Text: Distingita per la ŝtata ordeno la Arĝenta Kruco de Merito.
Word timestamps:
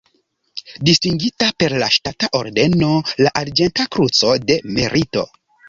Distingita 0.87 1.49
per 1.63 1.69
la 1.83 1.91
ŝtata 1.97 2.31
ordeno 2.41 2.91
la 3.27 3.35
Arĝenta 3.45 3.89
Kruco 3.99 4.35
de 4.51 4.61
Merito. 4.81 5.29